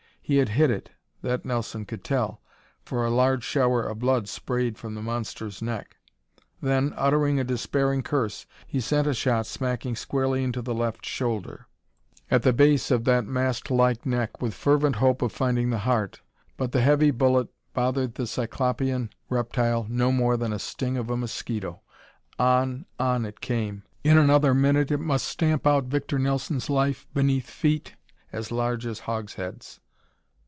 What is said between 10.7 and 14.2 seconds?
left shoulder, at the base of that mastlike